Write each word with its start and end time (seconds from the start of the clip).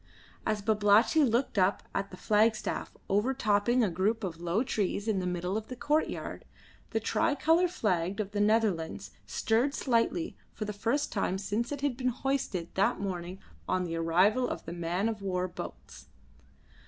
As 0.47 0.63
Babalatchi 0.63 1.23
looked 1.23 1.59
up 1.59 1.83
at 1.93 2.09
the 2.09 2.17
flagstaff 2.17 2.97
over 3.07 3.35
topping 3.35 3.83
a 3.83 3.89
group 3.91 4.23
of 4.23 4.41
low 4.41 4.63
trees 4.63 5.07
in 5.07 5.19
the 5.19 5.27
middle 5.27 5.55
of 5.57 5.67
the 5.67 5.75
courtyard, 5.75 6.43
the 6.89 6.99
tricolour 6.99 7.67
flag 7.67 8.19
of 8.19 8.31
the 8.31 8.39
Netherlands 8.39 9.11
stirred 9.27 9.75
slightly 9.75 10.35
for 10.53 10.65
the 10.65 10.73
first 10.73 11.11
time 11.11 11.37
since 11.37 11.71
it 11.71 11.81
had 11.81 11.97
been 11.97 12.07
hoisted 12.07 12.69
that 12.73 12.99
morning 12.99 13.39
on 13.69 13.83
the 13.83 13.95
arrival 13.95 14.49
of 14.49 14.65
the 14.65 14.73
man 14.73 15.07
of 15.07 15.21
war 15.21 15.47
boats. 15.47 16.07